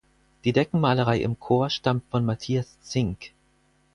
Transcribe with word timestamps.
Die 0.45 0.51
Deckenmalerei 0.51 1.19
im 1.21 1.39
Chor 1.39 1.69
stammt 1.69 2.05
von 2.09 2.25
Matthias 2.25 2.81
Zink. 2.81 3.33